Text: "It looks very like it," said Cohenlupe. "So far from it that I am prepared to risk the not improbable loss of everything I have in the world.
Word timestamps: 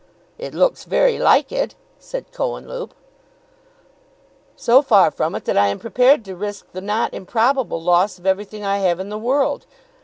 "It 0.39 0.55
looks 0.55 0.85
very 0.85 1.19
like 1.19 1.51
it," 1.51 1.75
said 1.99 2.31
Cohenlupe. 2.31 2.95
"So 4.55 4.81
far 4.81 5.11
from 5.11 5.35
it 5.35 5.45
that 5.45 5.59
I 5.59 5.67
am 5.67 5.77
prepared 5.77 6.25
to 6.25 6.35
risk 6.35 6.65
the 6.71 6.81
not 6.81 7.13
improbable 7.13 7.79
loss 7.79 8.17
of 8.17 8.25
everything 8.25 8.65
I 8.65 8.79
have 8.79 8.99
in 8.99 9.09
the 9.09 9.19
world. 9.19 9.67